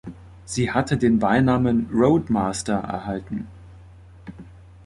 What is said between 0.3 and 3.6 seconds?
Sie hatte den Beinamen Roadmaster erhalten.